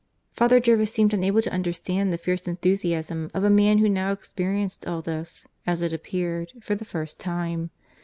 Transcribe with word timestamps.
Father 0.33 0.59
Jervis 0.59 0.91
seemed 0.91 1.13
unable 1.13 1.43
to 1.43 1.53
understand 1.53 2.11
the 2.11 2.17
fierce 2.17 2.47
enthusiasm 2.47 3.29
of 3.35 3.43
a 3.43 3.51
man 3.51 3.77
who 3.77 3.87
now 3.87 4.11
experienced 4.11 4.87
all 4.87 5.03
this, 5.03 5.45
as 5.67 5.83
it 5.83 5.93
appeared, 5.93 6.53
for 6.63 6.73
the 6.73 6.83
first 6.85 7.19
time. 7.19 7.69